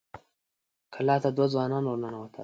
کلا 0.93 1.15
ته 1.23 1.29
دوه 1.35 1.47
ځوانان 1.53 1.83
ور 1.85 1.97
ننوتل. 2.03 2.39